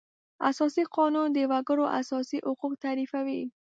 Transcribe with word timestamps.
اساسي 0.49 0.83
قانون 0.95 1.27
د 1.33 1.39
وکړو 1.51 1.85
اساسي 1.99 2.37
حقوق 2.47 2.73
تعریفوي. 2.83 3.41